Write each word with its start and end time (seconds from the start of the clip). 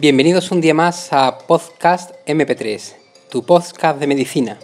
Bienvenidos 0.00 0.50
un 0.50 0.62
día 0.62 0.72
más 0.72 1.12
a 1.12 1.36
Podcast 1.36 2.12
MP3, 2.26 2.94
tu 3.28 3.44
podcast 3.44 4.00
de 4.00 4.06
medicina. 4.06 4.58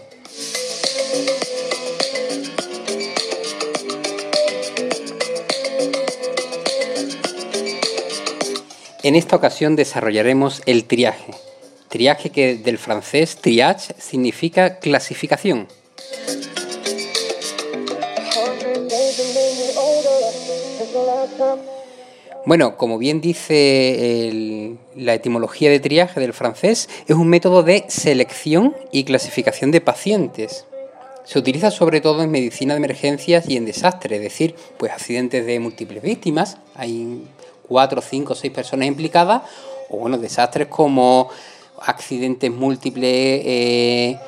En 9.02 9.14
esta 9.14 9.36
ocasión 9.36 9.76
desarrollaremos 9.76 10.62
el 10.64 10.86
triaje. 10.86 11.34
Triaje 11.90 12.30
que 12.30 12.56
del 12.56 12.78
francés 12.78 13.36
triage 13.36 13.94
significa 13.98 14.78
clasificación. 14.78 15.68
Bueno, 22.46 22.76
como 22.76 22.96
bien 22.96 23.20
dice 23.20 24.78
la 24.94 25.14
etimología 25.14 25.68
de 25.68 25.80
triaje 25.80 26.20
del 26.20 26.32
francés, 26.32 26.88
es 27.08 27.16
un 27.16 27.26
método 27.26 27.64
de 27.64 27.86
selección 27.88 28.72
y 28.92 29.02
clasificación 29.02 29.72
de 29.72 29.80
pacientes. 29.80 30.64
Se 31.24 31.40
utiliza 31.40 31.72
sobre 31.72 32.00
todo 32.00 32.22
en 32.22 32.30
medicina 32.30 32.74
de 32.74 32.78
emergencias 32.78 33.48
y 33.48 33.56
en 33.56 33.64
desastres, 33.64 34.18
es 34.18 34.22
decir, 34.22 34.54
pues 34.78 34.92
accidentes 34.92 35.44
de 35.44 35.58
múltiples 35.58 36.00
víctimas, 36.00 36.58
hay 36.76 37.24
cuatro, 37.66 38.00
cinco, 38.00 38.36
seis 38.36 38.52
personas 38.52 38.86
implicadas, 38.86 39.42
o 39.90 39.96
bueno, 39.96 40.16
desastres 40.16 40.68
como 40.68 41.28
accidentes 41.80 42.52
múltiples, 42.52 43.42
eh, 43.44 44.20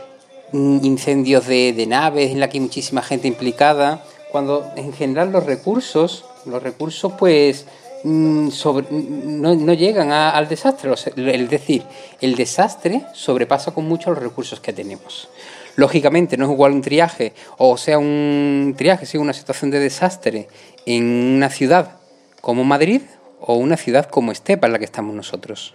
incendios 0.53 1.47
de, 1.47 1.73
de 1.73 1.87
naves 1.87 2.33
en 2.33 2.41
la 2.41 2.49
que 2.49 2.59
hay 2.59 2.63
muchísima 2.63 3.01
gente 3.01 3.29
implicada, 3.29 4.05
cuando 4.33 4.69
en 4.75 4.93
general 4.93 5.31
los 5.31 5.47
recursos, 5.47 6.25
los 6.47 6.61
recursos 6.61 7.13
pues 7.17 7.65
Mm, 8.05 8.49
no, 9.41 9.75
llegan 9.75 10.13
al 10.13 10.49
desastre. 10.49 10.93
Es 10.93 11.51
decir, 11.51 11.83
el 12.21 12.35
desastre 12.37 13.03
sobrepasa 13.13 13.73
con 13.73 13.87
mucho 13.87 14.11
los 14.11 14.23
recursos 14.23 14.61
que 14.61 14.73
tenemos. 14.73 15.29
Lógicamente, 15.77 16.37
no 16.37 16.47
es 16.47 16.51
igual 16.51 16.73
un 16.73 16.83
triaje, 16.83 17.33
o 17.57 17.77
sea, 17.77 17.99
un 17.99 18.75
triaje, 18.77 19.07
si 19.07 19.17
una 19.17 19.33
situación 19.33 19.71
de 19.71 19.79
desastre 19.79 20.49
en 20.87 21.05
una 21.05 21.51
ciudad 21.51 21.99
como 22.41 22.65
Madrid 22.65 23.03
o 23.41 23.55
una 23.55 23.77
ciudad 23.77 24.07
como 24.07 24.33
Estepa, 24.33 24.67
en 24.67 24.73
la 24.73 24.79
que 24.79 24.85
estamos 24.85 25.15
nosotros. 25.15 25.75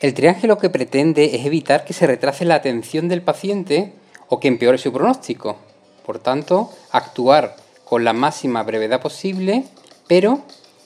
El 0.00 0.12
triaje 0.12 0.46
lo 0.46 0.58
que 0.58 0.68
pretende 0.68 1.36
es 1.36 1.46
evitar 1.46 1.84
que 1.84 1.94
se 1.94 2.06
retrase 2.06 2.44
la 2.44 2.56
atención 2.56 3.08
del 3.08 3.22
paciente 3.22 3.94
o 4.34 4.40
que 4.40 4.48
empeore 4.48 4.78
su 4.78 4.92
pronóstico. 4.92 5.54
Por 6.04 6.18
tanto, 6.18 6.68
actuar 6.90 7.54
con 7.84 8.02
la 8.02 8.12
máxima 8.12 8.64
brevedad 8.64 9.00
posible, 9.00 9.62
pero 10.08 10.40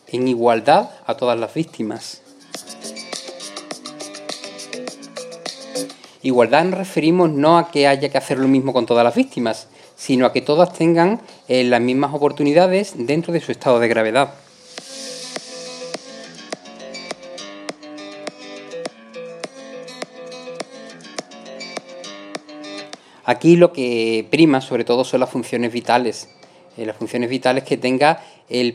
en 0.07 0.29
igualdad 0.29 0.91
a 1.07 1.17
todas 1.17 1.41
las 1.41 1.55
víctimas. 1.55 2.21
Igualdad 6.21 6.65
nos 6.65 6.79
referimos 6.79 7.31
no 7.31 7.57
a 7.57 7.71
que 7.71 7.87
haya 7.87 8.11
que 8.11 8.19
hacer 8.19 8.39
lo 8.39 8.49
mismo 8.49 8.75
con 8.75 8.85
todas 8.85 9.03
las 9.03 9.15
víctimas, 9.15 9.69
sino 9.97 10.27
a 10.27 10.33
que 10.35 10.43
todas 10.43 10.75
tengan 10.75 11.23
eh, 11.49 11.65
las 11.65 11.81
mismas 11.81 12.13
oportunidades 12.13 12.93
dentro 12.99 13.33
de 13.33 13.41
su 13.41 13.51
estado 13.51 13.81
de 13.81 13.89
gravedad. 13.89 14.35
Aquí 23.29 23.57
lo 23.57 23.75
que 23.75 24.27
prima 24.31 24.63
sobre 24.63 24.85
todo 24.85 25.05
son 25.05 25.21
las 25.21 25.29
funciones 25.29 25.71
vitales, 25.71 26.31
eh, 26.79 26.87
las 26.87 26.97
funciones 26.97 27.29
vitales 27.29 27.63
que 27.63 27.77
tenga 27.77 28.25
el 28.49 28.75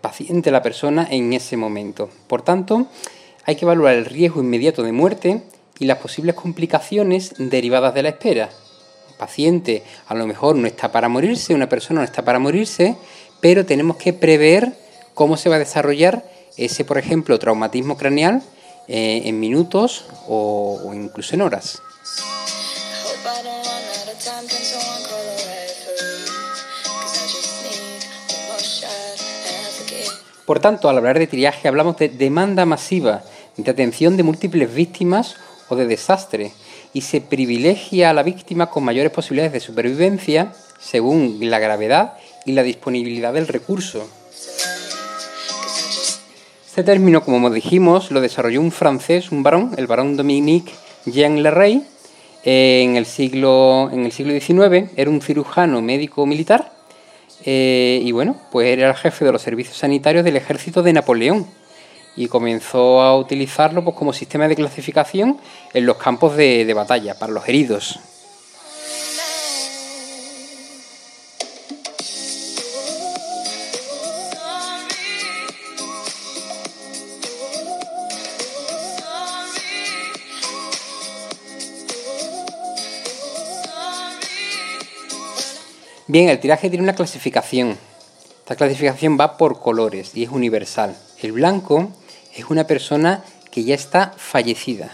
paciente, 0.00 0.50
la 0.50 0.60
persona 0.60 1.06
en 1.08 1.32
ese 1.32 1.56
momento. 1.56 2.10
Por 2.26 2.42
tanto, 2.42 2.88
hay 3.44 3.54
que 3.54 3.64
evaluar 3.64 3.94
el 3.94 4.06
riesgo 4.06 4.40
inmediato 4.40 4.82
de 4.82 4.90
muerte 4.90 5.44
y 5.78 5.84
las 5.84 5.98
posibles 5.98 6.34
complicaciones 6.34 7.34
derivadas 7.38 7.94
de 7.94 8.02
la 8.02 8.08
espera. 8.08 8.50
El 9.08 9.14
paciente 9.16 9.84
a 10.08 10.16
lo 10.16 10.26
mejor 10.26 10.56
no 10.56 10.66
está 10.66 10.90
para 10.90 11.08
morirse, 11.08 11.54
una 11.54 11.68
persona 11.68 12.00
no 12.00 12.04
está 12.04 12.24
para 12.24 12.40
morirse, 12.40 12.96
pero 13.40 13.64
tenemos 13.64 13.98
que 13.98 14.12
prever 14.12 14.72
cómo 15.14 15.36
se 15.36 15.48
va 15.48 15.54
a 15.54 15.60
desarrollar 15.60 16.24
ese, 16.56 16.84
por 16.84 16.98
ejemplo, 16.98 17.38
traumatismo 17.38 17.96
craneal 17.96 18.42
eh, 18.88 19.22
en 19.26 19.38
minutos 19.38 20.06
o 20.26 20.90
incluso 20.92 21.36
en 21.36 21.42
horas. 21.42 21.80
Por 30.50 30.58
tanto, 30.58 30.88
al 30.88 30.98
hablar 30.98 31.16
de 31.16 31.28
triaje 31.28 31.68
hablamos 31.68 31.96
de 31.96 32.08
demanda 32.08 32.66
masiva, 32.66 33.22
de 33.56 33.70
atención 33.70 34.16
de 34.16 34.24
múltiples 34.24 34.74
víctimas 34.74 35.36
o 35.68 35.76
de 35.76 35.86
desastre, 35.86 36.50
y 36.92 37.02
se 37.02 37.20
privilegia 37.20 38.10
a 38.10 38.12
la 38.12 38.24
víctima 38.24 38.68
con 38.68 38.82
mayores 38.82 39.12
posibilidades 39.12 39.52
de 39.52 39.60
supervivencia 39.60 40.52
según 40.80 41.38
la 41.40 41.60
gravedad 41.60 42.14
y 42.46 42.50
la 42.50 42.64
disponibilidad 42.64 43.32
del 43.32 43.46
recurso. 43.46 44.04
Este 46.66 46.82
término, 46.82 47.22
como 47.22 47.48
dijimos, 47.50 48.10
lo 48.10 48.20
desarrolló 48.20 48.60
un 48.60 48.72
francés, 48.72 49.30
un 49.30 49.44
varón, 49.44 49.70
el 49.76 49.86
barón 49.86 50.16
Dominique 50.16 50.72
Jean 51.06 51.44
Lerrey, 51.44 51.86
en 52.42 52.96
el 52.96 53.06
siglo, 53.06 53.88
en 53.92 54.04
el 54.04 54.10
siglo 54.10 54.32
XIX. 54.32 54.90
Era 54.96 55.10
un 55.10 55.22
cirujano 55.22 55.80
médico 55.80 56.26
militar 56.26 56.79
eh, 57.44 58.00
y 58.02 58.12
bueno, 58.12 58.36
pues 58.50 58.68
era 58.68 58.88
el 58.88 58.96
jefe 58.96 59.24
de 59.24 59.32
los 59.32 59.42
servicios 59.42 59.76
sanitarios 59.76 60.24
del 60.24 60.36
ejército 60.36 60.82
de 60.82 60.92
Napoleón 60.92 61.46
y 62.16 62.28
comenzó 62.28 63.00
a 63.00 63.16
utilizarlo 63.16 63.84
pues, 63.84 63.96
como 63.96 64.12
sistema 64.12 64.48
de 64.48 64.56
clasificación 64.56 65.38
en 65.72 65.86
los 65.86 65.96
campos 65.96 66.36
de 66.36 66.72
batalla 66.74 67.18
para 67.18 67.32
los 67.32 67.48
heridos. 67.48 68.00
Bien, 86.10 86.28
el 86.28 86.40
tiraje 86.40 86.68
tiene 86.68 86.82
una 86.82 86.96
clasificación. 86.96 87.78
Esta 88.40 88.56
clasificación 88.56 89.16
va 89.16 89.36
por 89.36 89.60
colores 89.60 90.10
y 90.16 90.24
es 90.24 90.30
universal. 90.30 90.96
El 91.22 91.30
blanco 91.30 91.88
es 92.34 92.46
una 92.50 92.66
persona 92.66 93.22
que 93.52 93.62
ya 93.62 93.76
está 93.76 94.12
fallecida. 94.16 94.90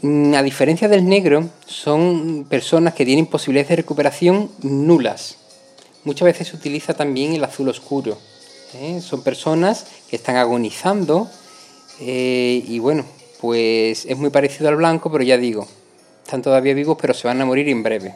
Mm, 0.00 0.32
a 0.32 0.42
diferencia 0.42 0.88
del 0.88 1.06
negro, 1.06 1.50
son 1.66 2.46
personas 2.48 2.94
que 2.94 3.04
tienen 3.04 3.26
posibilidades 3.26 3.68
de 3.68 3.76
recuperación 3.76 4.50
nulas. 4.62 5.36
Muchas 6.04 6.24
veces 6.24 6.48
se 6.48 6.56
utiliza 6.56 6.94
también 6.94 7.34
el 7.34 7.44
azul 7.44 7.68
oscuro. 7.68 8.16
¿eh? 8.76 9.02
Son 9.02 9.22
personas 9.22 9.84
que 10.08 10.16
están 10.16 10.36
agonizando 10.36 11.28
eh, 12.00 12.64
y 12.66 12.78
bueno, 12.78 13.04
pues 13.42 14.06
es 14.06 14.16
muy 14.16 14.30
parecido 14.30 14.70
al 14.70 14.76
blanco, 14.76 15.12
pero 15.12 15.22
ya 15.22 15.36
digo, 15.36 15.68
están 16.24 16.40
todavía 16.40 16.72
vivos, 16.72 16.96
pero 16.98 17.12
se 17.12 17.28
van 17.28 17.42
a 17.42 17.44
morir 17.44 17.68
en 17.68 17.82
breve. 17.82 18.14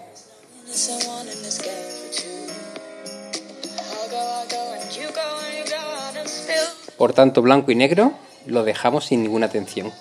Por 6.96 7.12
tanto, 7.12 7.42
blanco 7.42 7.70
y 7.70 7.74
negro 7.74 8.12
lo 8.46 8.64
dejamos 8.64 9.06
sin 9.06 9.22
ninguna 9.22 9.46
atención. 9.46 9.92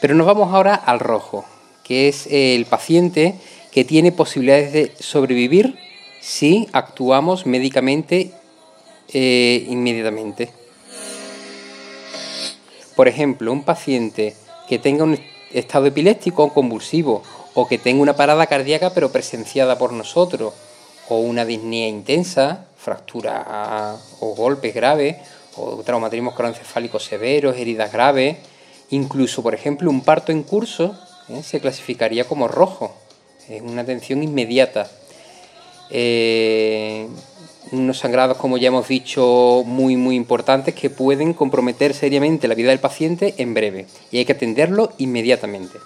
Pero 0.00 0.14
nos 0.14 0.26
vamos 0.26 0.52
ahora 0.52 0.74
al 0.74 1.00
rojo, 1.00 1.44
que 1.84 2.08
es 2.08 2.26
el 2.30 2.66
paciente 2.66 3.34
que 3.70 3.84
tiene 3.84 4.12
posibilidades 4.12 4.72
de 4.72 4.92
sobrevivir 4.98 5.78
si 6.20 6.68
actuamos 6.72 7.46
médicamente 7.46 8.32
eh, 9.12 9.66
inmediatamente. 9.68 10.50
Por 12.96 13.08
ejemplo, 13.08 13.52
un 13.52 13.64
paciente 13.64 14.34
que 14.68 14.78
tenga 14.78 15.04
un 15.04 15.18
estado 15.52 15.86
epiléptico 15.86 16.44
o 16.44 16.54
convulsivo 16.54 17.22
o 17.54 17.66
que 17.66 17.78
tenga 17.78 18.02
una 18.02 18.14
parada 18.14 18.46
cardíaca 18.46 18.92
pero 18.94 19.10
presenciada 19.10 19.78
por 19.78 19.92
nosotros 19.92 20.54
o 21.08 21.18
una 21.18 21.44
disnea 21.44 21.88
intensa, 21.88 22.66
fractura 22.80 23.96
o 24.20 24.34
golpes 24.34 24.74
graves 24.74 25.16
o 25.56 25.82
traumatismos 25.84 26.34
cronoencefálicos 26.34 27.04
severos, 27.04 27.56
heridas 27.56 27.92
graves, 27.92 28.38
incluso, 28.90 29.42
por 29.42 29.54
ejemplo, 29.54 29.90
un 29.90 30.00
parto 30.02 30.32
en 30.32 30.42
curso 30.42 30.98
¿eh? 31.28 31.42
se 31.42 31.60
clasificaría 31.60 32.24
como 32.24 32.48
rojo, 32.48 32.94
es 33.48 33.60
una 33.62 33.82
atención 33.82 34.22
inmediata. 34.22 34.90
Eh, 35.90 37.08
unos 37.72 37.98
sangrados, 37.98 38.36
como 38.36 38.56
ya 38.56 38.68
hemos 38.68 38.88
dicho, 38.88 39.62
muy, 39.66 39.96
muy 39.96 40.16
importantes 40.16 40.74
que 40.74 40.88
pueden 40.88 41.34
comprometer 41.34 41.94
seriamente 41.94 42.48
la 42.48 42.54
vida 42.54 42.70
del 42.70 42.80
paciente 42.80 43.34
en 43.38 43.54
breve 43.54 43.86
y 44.10 44.18
hay 44.18 44.24
que 44.24 44.32
atenderlo 44.32 44.92
inmediatamente. 44.98 45.78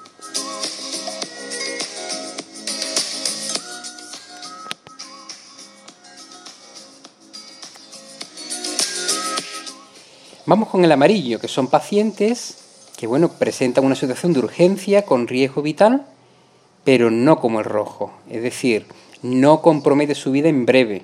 Vamos 10.47 10.69
con 10.69 10.85
el 10.85 10.93
amarillo, 10.93 11.41
que 11.41 11.49
son 11.49 11.69
pacientes 11.69 12.59
que 12.99 13.07
bueno, 13.07 13.31
presentan 13.31 13.87
una 13.87 13.95
situación 13.95 14.35
de 14.35 14.41
urgencia 14.41 15.03
con 15.07 15.27
riesgo 15.27 15.63
vital, 15.63 16.05
pero 16.85 17.11
no 17.11 17.41
como 17.41 17.61
el 17.61 17.65
rojo, 17.65 18.13
es 18.29 18.43
decir, 18.43 18.85
no 19.23 19.63
compromete 19.63 20.15
su 20.15 20.33
vida 20.33 20.51
en 20.51 20.67
breve. 20.67 21.01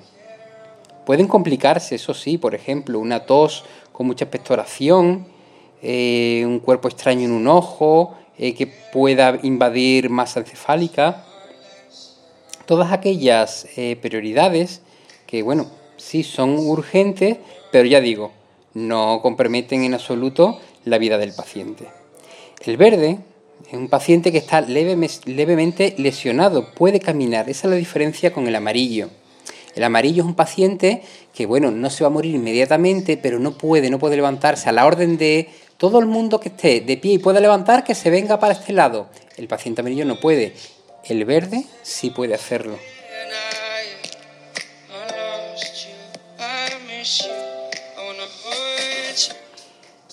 Pueden 1.07 1.27
complicarse, 1.27 1.95
eso 1.95 2.13
sí, 2.13 2.37
por 2.37 2.53
ejemplo, 2.53 2.99
una 2.99 3.25
tos 3.25 3.65
con 3.91 4.05
mucha 4.05 4.25
expectoración, 4.25 5.25
eh, 5.81 6.43
un 6.45 6.59
cuerpo 6.59 6.87
extraño 6.87 7.25
en 7.25 7.31
un 7.31 7.47
ojo, 7.47 8.15
eh, 8.37 8.53
que 8.53 8.67
pueda 8.67 9.39
invadir 9.41 10.11
masa 10.11 10.41
encefálica. 10.41 11.25
Todas 12.67 12.91
aquellas 12.91 13.67
eh, 13.75 13.97
prioridades 13.99 14.81
que, 15.25 15.41
bueno, 15.41 15.65
sí 15.97 16.21
son 16.21 16.59
urgentes, 16.59 17.37
pero 17.71 17.87
ya 17.87 17.99
digo, 18.01 18.31
no 18.73 19.19
comprometen 19.21 19.83
en 19.83 19.93
absoluto 19.93 20.59
la 20.85 20.97
vida 20.97 21.17
del 21.17 21.33
paciente. 21.33 21.87
El 22.65 22.77
verde 22.77 23.19
es 23.67 23.73
un 23.73 23.89
paciente 23.89 24.31
que 24.31 24.37
está 24.37 24.61
levemente 24.61 25.95
lesionado, 25.97 26.71
puede 26.73 26.99
caminar, 26.99 27.49
esa 27.49 27.67
es 27.67 27.71
la 27.71 27.77
diferencia 27.77 28.33
con 28.33 28.47
el 28.47 28.55
amarillo. 28.55 29.09
El 29.75 29.83
amarillo 29.83 30.23
es 30.23 30.27
un 30.27 30.35
paciente 30.35 31.01
que, 31.33 31.45
bueno, 31.45 31.71
no 31.71 31.89
se 31.89 32.03
va 32.03 32.07
a 32.07 32.11
morir 32.11 32.35
inmediatamente, 32.35 33.17
pero 33.17 33.39
no 33.39 33.57
puede, 33.57 33.89
no 33.89 33.99
puede 33.99 34.17
levantarse 34.17 34.67
a 34.67 34.73
la 34.73 34.85
orden 34.85 35.17
de 35.17 35.49
todo 35.77 35.99
el 35.99 36.05
mundo 36.05 36.39
que 36.39 36.49
esté 36.49 36.81
de 36.81 36.97
pie 36.97 37.13
y 37.13 37.17
pueda 37.19 37.39
levantar, 37.39 37.83
que 37.83 37.95
se 37.95 38.09
venga 38.09 38.39
para 38.39 38.53
este 38.53 38.73
lado. 38.73 39.07
El 39.37 39.47
paciente 39.47 39.81
amarillo 39.81 40.05
no 40.05 40.19
puede. 40.19 40.53
El 41.05 41.23
verde 41.25 41.65
sí 41.83 42.09
puede 42.09 42.33
hacerlo. 42.33 42.77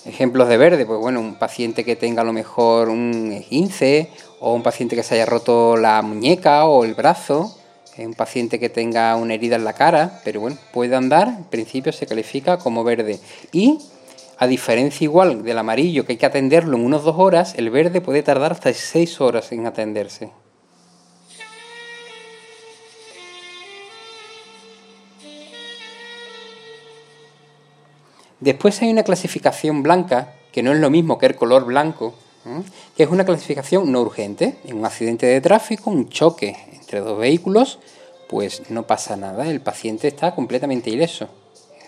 Ejemplos 0.09 0.49
de 0.49 0.57
verde, 0.57 0.87
pues 0.87 0.99
bueno, 0.99 1.21
un 1.21 1.35
paciente 1.35 1.85
que 1.85 1.95
tenga 1.95 2.23
a 2.23 2.25
lo 2.25 2.33
mejor 2.33 2.89
un 2.89 3.31
esguince 3.31 4.09
o 4.41 4.55
un 4.55 4.63
paciente 4.63 4.97
que 4.97 5.03
se 5.03 5.15
haya 5.15 5.27
roto 5.27 5.77
la 5.77 6.01
muñeca 6.01 6.65
o 6.65 6.85
el 6.85 6.95
brazo, 6.95 7.55
un 7.99 8.15
paciente 8.15 8.59
que 8.59 8.71
tenga 8.71 9.15
una 9.17 9.35
herida 9.35 9.57
en 9.57 9.65
la 9.65 9.75
cara, 9.75 10.21
pero 10.25 10.41
bueno, 10.41 10.57
puede 10.73 10.97
andar, 10.97 11.29
en 11.29 11.45
principio 11.45 11.93
se 11.93 12.07
califica 12.07 12.57
como 12.57 12.85
verde. 12.85 13.21
Y 13.53 13.79
a 14.39 14.47
diferencia 14.47 15.05
igual 15.05 15.43
del 15.43 15.59
amarillo 15.59 16.07
que 16.07 16.13
hay 16.13 16.19
que 16.19 16.27
atenderlo 16.27 16.79
en 16.79 16.87
unas 16.87 17.03
dos 17.03 17.17
horas, 17.19 17.55
el 17.57 17.69
verde 17.69 18.01
puede 18.01 18.23
tardar 18.23 18.53
hasta 18.53 18.73
seis 18.73 19.21
horas 19.21 19.53
en 19.53 19.67
atenderse. 19.67 20.31
Después 28.41 28.81
hay 28.83 28.91
una 28.91 29.03
clasificación 29.03 29.83
blanca, 29.83 30.35
que 30.53 30.63
no 30.63 30.73
es 30.73 30.79
lo 30.79 30.91
mismo 30.91 31.19
que 31.19 31.27
el 31.27 31.35
color 31.35 31.65
blanco, 31.65 32.15
que 32.97 33.03
es 33.03 33.11
una 33.11 33.25
clasificación 33.25 33.91
no 33.91 34.01
urgente. 34.01 34.59
En 34.65 34.79
un 34.79 34.85
accidente 34.85 35.27
de 35.27 35.41
tráfico, 35.41 35.91
un 35.91 36.09
choque 36.09 36.57
entre 36.73 37.01
dos 37.01 37.19
vehículos, 37.19 37.79
pues 38.29 38.71
no 38.71 38.87
pasa 38.87 39.17
nada, 39.17 39.49
el 39.49 39.61
paciente 39.61 40.09
está 40.09 40.35
completamente 40.35 40.91
ileso. 40.91 41.29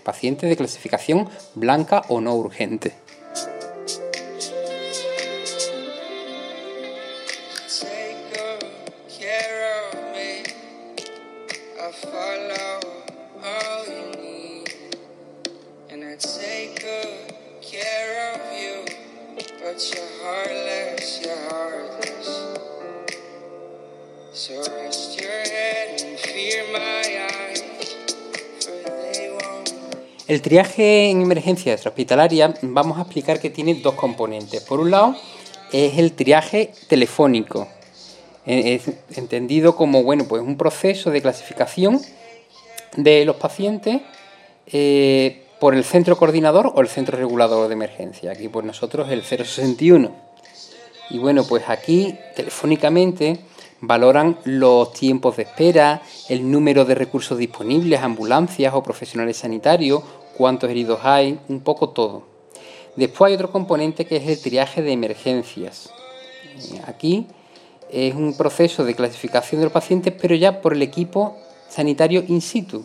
Paciente 0.05 0.47
de 0.47 0.56
clasificación 0.56 1.29
blanca 1.55 2.02
o 2.08 2.20
no 2.20 2.35
urgente. 2.35 2.94
El 30.31 30.43
triaje 30.43 31.11
en 31.11 31.23
emergencia 31.23 31.73
extrahospitalaria 31.73 32.55
vamos 32.62 32.99
a 32.99 33.00
explicar 33.00 33.41
que 33.41 33.50
tiene 33.50 33.75
dos 33.75 33.97
componentes. 33.97 34.62
Por 34.62 34.79
un 34.79 34.93
lado, 34.93 35.17
es 35.73 35.99
el 35.99 36.12
triaje 36.12 36.71
telefónico, 36.87 37.67
eh, 38.47 38.77
es 38.77 39.19
entendido 39.19 39.75
como 39.75 40.05
bueno, 40.05 40.27
pues 40.29 40.41
un 40.41 40.56
proceso 40.56 41.11
de 41.11 41.21
clasificación 41.21 42.00
de 42.97 43.25
los 43.25 43.35
pacientes 43.35 44.03
eh, 44.69 45.47
por 45.59 45.75
el 45.75 45.82
centro 45.82 46.17
coordinador 46.17 46.75
o 46.77 46.81
el 46.81 46.87
centro 46.87 47.19
regulador 47.19 47.67
de 47.67 47.75
emergencia. 47.75 48.31
Aquí 48.31 48.47
pues 48.47 48.65
nosotros 48.65 49.11
el 49.11 49.25
061. 49.25 50.12
Y 51.11 51.19
bueno, 51.19 51.43
pues 51.43 51.65
aquí 51.67 52.15
telefónicamente 52.37 53.41
valoran 53.81 54.38
los 54.44 54.93
tiempos 54.93 55.37
de 55.37 55.43
espera, 55.43 56.03
el 56.29 56.50
número 56.50 56.85
de 56.85 56.94
recursos 56.94 57.38
disponibles, 57.38 58.00
ambulancias 58.00 58.75
o 58.75 58.82
profesionales 58.82 59.38
sanitarios, 59.38 60.03
cuántos 60.37 60.71
heridos 60.71 61.00
hay, 61.03 61.38
un 61.49 61.61
poco 61.61 61.91
todo. 61.91 62.23
Después 62.97 63.29
hay 63.29 63.35
otro 63.35 63.50
componente 63.50 64.06
que 64.06 64.17
es 64.17 64.27
el 64.27 64.41
triaje 64.41 64.82
de 64.82 64.93
emergencias. 64.93 65.91
Aquí 66.87 67.27
es 67.91 68.15
un 68.15 68.37
proceso 68.37 68.85
de 68.85 68.94
clasificación 68.94 69.61
de 69.61 69.67
los 69.67 69.73
pacientes, 69.73 70.15
pero 70.21 70.35
ya 70.35 70.61
por 70.61 70.75
el 70.75 70.82
equipo 70.82 71.37
sanitario 71.69 72.25
in 72.27 72.41
situ. 72.41 72.85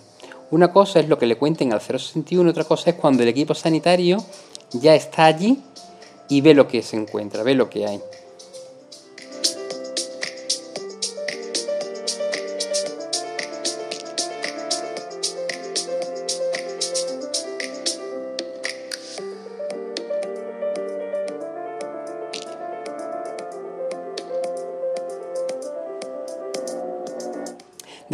Una 0.51 0.71
cosa 0.71 1.00
es 1.00 1.09
lo 1.09 1.18
que 1.18 1.25
le 1.25 1.38
cuenten 1.38 1.74
al 1.74 1.81
061, 1.81 2.50
otra 2.50 2.63
cosa 2.63 2.92
es 2.92 2.95
cuando 2.95 3.24
el 3.24 3.30
equipo 3.30 3.56
sanitario 3.56 4.24
ya 4.74 4.94
está 4.95 5.25
allí 5.25 5.59
y 6.30 6.42
ve 6.42 6.53
lo 6.53 6.68
que 6.68 6.81
se 6.81 6.97
encuentra, 6.97 7.44
ve 7.44 7.56
lo 7.56 7.69
que 7.69 7.86
hay. 7.86 8.00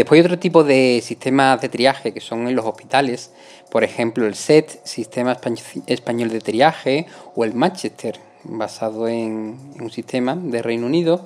Después 0.01 0.17
hay 0.17 0.25
otro 0.25 0.39
tipo 0.39 0.63
de 0.63 1.00
sistemas 1.03 1.62
de 1.62 1.70
triaje 1.70 2.12
que 2.12 2.22
son 2.22 2.48
en 2.48 2.55
los 2.55 2.65
hospitales, 2.65 3.31
por 3.70 3.84
ejemplo 3.84 4.25
el 4.25 4.34
SET, 4.34 4.84
Sistema 4.84 5.38
Español 5.86 6.29
de 6.29 6.39
Triaje, 6.39 7.05
o 7.36 7.43
el 7.43 7.53
Manchester, 7.53 8.20
basado 8.43 9.08
en, 9.08 9.60
un 9.79 9.91
sistema 9.91 10.36
de 10.36 10.63
Reino 10.63 10.88
Unido, 10.88 11.24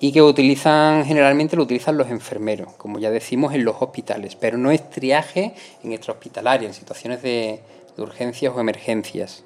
y 0.00 0.10
que 0.10 0.22
utilizan 0.22 1.04
generalmente 1.04 1.54
lo 1.54 1.64
utilizan 1.64 1.98
los 1.98 2.08
enfermeros, 2.08 2.72
como 2.78 2.98
ya 2.98 3.10
decimos 3.10 3.52
en 3.52 3.62
los 3.62 3.76
hospitales, 3.78 4.36
pero 4.36 4.56
no 4.56 4.70
es 4.70 4.88
triaje 4.88 5.52
en 5.82 5.92
extrahospitalaria, 5.92 6.66
en 6.66 6.72
situaciones 6.72 7.20
de 7.20 7.60
urgencias 7.98 8.54
o 8.56 8.58
emergencias. 8.58 9.44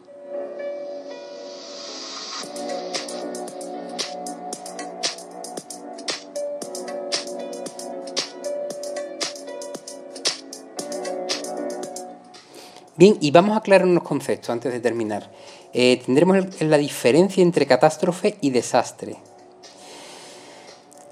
Bien, 12.99 13.17
y 13.21 13.31
vamos 13.31 13.55
a 13.55 13.61
aclarar 13.61 13.87
unos 13.87 14.03
conceptos 14.03 14.51
antes 14.51 14.73
de 14.73 14.81
terminar. 14.81 15.31
Eh, 15.73 16.03
tendremos 16.05 16.61
la 16.61 16.79
diferencia 16.79 17.45
entre 17.45 17.65
catástrofe 17.65 18.37
y 18.41 18.51
desastre. 18.51 19.19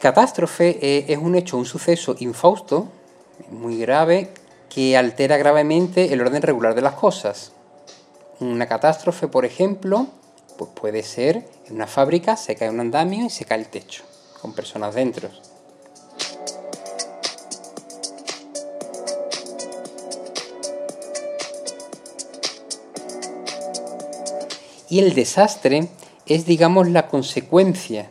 Catástrofe 0.01 0.81
eh, 0.83 1.05
es 1.07 1.19
un 1.19 1.37
hecho, 1.37 1.57
un 1.57 1.65
suceso 1.65 2.17
infausto, 2.19 2.89
muy 3.51 3.79
grave, 3.79 4.31
que 4.69 4.97
altera 4.97 5.37
gravemente 5.37 6.13
el 6.13 6.21
orden 6.21 6.43
regular 6.43 6.75
de 6.75 6.83
las 6.83 6.95
cosas. 6.95 7.53
Una 8.41 8.67
catástrofe, 8.67 9.29
por 9.29 9.45
ejemplo, 9.45 10.09
pues 10.59 10.73
puede 10.75 11.05
ser 11.05 11.49
en 11.67 11.77
una 11.77 11.87
fábrica 11.87 12.37
se 12.37 12.57
cae 12.57 12.69
un 12.69 12.81
andamio 12.81 13.27
y 13.27 13.31
se 13.31 13.45
cae 13.45 13.61
el 13.61 13.69
techo, 13.69 14.03
con 14.43 14.55
personas 14.55 14.93
dentro. 14.97 15.31
Y 24.89 25.01
el 25.01 25.15
desastre 25.15 25.89
es, 26.27 26.47
digamos, 26.47 26.89
la 26.89 27.09
consecuencia. 27.09 28.09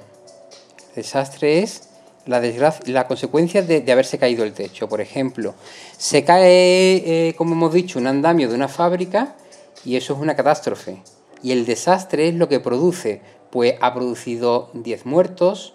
El 0.90 0.96
desastre 0.96 1.64
es 1.64 1.90
la, 2.26 2.42
la 2.86 3.08
consecuencia 3.08 3.62
de, 3.62 3.92
haberse 3.92 4.18
caído 4.18 4.44
el 4.44 4.54
techo. 4.54 4.90
Por 4.90 5.02
ejemplo, 5.02 5.54
se 5.98 6.24
cae, 6.24 7.28
eh, 7.30 7.36
como 7.38 7.54
hemos 7.54 7.74
dicho, 7.74 8.00
un 8.00 8.08
andamio 8.08 8.50
de 8.50 8.56
una 8.56 8.68
fábrica 8.68 9.36
y 9.84 9.96
eso 9.96 10.14
es 10.14 10.20
una 10.20 10.36
catástrofe. 10.36 11.02
Y 11.44 11.52
el 11.52 11.66
desastre 11.66 12.30
es 12.30 12.36
lo 12.36 12.50
que 12.50 12.60
produce. 12.60 13.22
Pues 13.52 13.76
ha 13.80 13.94
producido 13.94 14.70
10 14.74 15.06
muertos, 15.06 15.74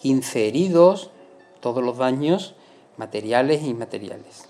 15 0.00 0.48
heridos, 0.48 1.10
todos 1.60 1.82
los 1.82 1.96
daños 1.96 2.54
materiales 2.96 3.62
e 3.62 3.66
inmateriales. 3.66 4.44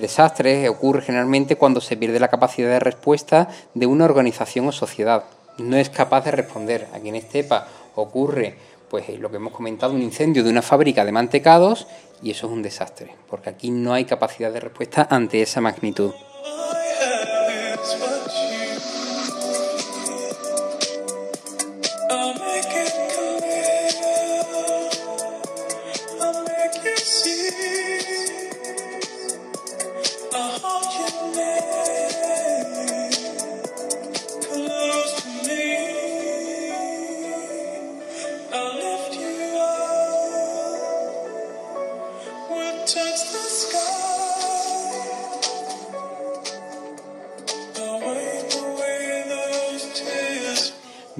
El 0.00 0.08
desastre 0.08 0.66
ocurre 0.70 1.02
generalmente 1.02 1.56
cuando 1.56 1.82
se 1.82 1.94
pierde 1.94 2.18
la 2.18 2.28
capacidad 2.28 2.70
de 2.70 2.80
respuesta 2.80 3.48
de 3.74 3.84
una 3.84 4.06
organización 4.06 4.66
o 4.66 4.72
sociedad. 4.72 5.24
No 5.58 5.76
es 5.76 5.90
capaz 5.90 6.24
de 6.24 6.30
responder. 6.30 6.88
Aquí 6.94 7.10
en 7.10 7.16
Estepa 7.16 7.68
ocurre 7.96 8.56
pues 8.88 9.06
lo 9.18 9.30
que 9.30 9.36
hemos 9.36 9.52
comentado, 9.52 9.92
un 9.92 10.00
incendio 10.00 10.42
de 10.42 10.48
una 10.48 10.62
fábrica 10.62 11.04
de 11.04 11.12
mantecados 11.12 11.86
y 12.22 12.30
eso 12.30 12.46
es 12.46 12.52
un 12.54 12.62
desastre, 12.62 13.14
porque 13.28 13.50
aquí 13.50 13.70
no 13.70 13.92
hay 13.92 14.06
capacidad 14.06 14.50
de 14.50 14.60
respuesta 14.60 15.06
ante 15.10 15.42
esa 15.42 15.60
magnitud. 15.60 16.12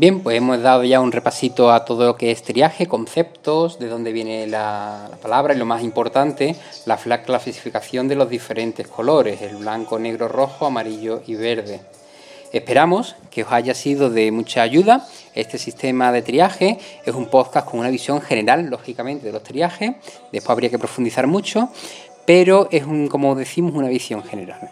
Bien, 0.00 0.23
pues 0.23 0.38
hemos 0.38 0.62
dado 0.62 0.83
ya 0.83 0.99
un 0.99 1.12
repasito 1.12 1.71
a 1.71 1.85
todo 1.85 2.07
lo 2.07 2.16
que 2.16 2.30
es 2.30 2.42
triaje, 2.42 2.87
conceptos, 2.87 3.78
de 3.78 3.88
dónde 3.88 4.12
viene 4.12 4.47
la, 4.47 5.11
palabra 5.21 5.52
y 5.52 5.59
lo 5.59 5.66
más 5.66 5.83
importante, 5.83 6.57
la 6.87 6.97
clasificación 6.97 8.09
de 8.09 8.14
los 8.14 8.30
diferentes 8.30 8.88
colores, 8.88 9.42
el 9.42 9.57
blanco, 9.57 9.99
negro, 9.99 10.26
rojo, 10.26 10.64
amarillo 10.64 11.23
y 11.26 11.35
verde. 11.35 11.83
Esperamos 12.50 13.14
que 13.30 13.42
os 13.42 13.52
haya 13.52 13.75
sido 13.75 14.09
de 14.09 14.33
mucha 14.33 14.62
ayuda. 14.62 15.07
Este 15.35 15.59
sistema 15.59 16.12
de 16.12 16.23
triaje 16.23 16.78
es 17.04 17.14
un 17.14 17.26
podcast 17.26 17.69
con 17.69 17.80
una 17.80 17.90
visión 17.90 18.23
general, 18.23 18.71
lógicamente, 18.71 19.26
de 19.26 19.33
los 19.33 19.42
triajes. 19.42 19.97
Después 20.33 20.49
habría 20.49 20.71
que 20.71 20.78
profundizar 20.78 21.26
mucho, 21.26 21.69
pero 22.25 22.69
es, 22.71 22.87
un, 22.87 23.07
como 23.09 23.35
decimos, 23.35 23.75
una 23.75 23.88
visión 23.88 24.25
general. 24.25 24.71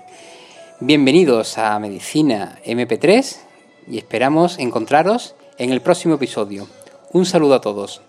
Bienvenidos 0.80 1.58
a 1.58 1.78
Medicina 1.78 2.58
MP3 2.64 3.47
y 3.90 3.98
esperamos 3.98 4.58
encontraros 4.58 5.34
en 5.58 5.70
el 5.70 5.80
próximo 5.80 6.14
episodio. 6.14 6.66
Un 7.12 7.26
saludo 7.26 7.54
a 7.54 7.60
todos. 7.60 8.02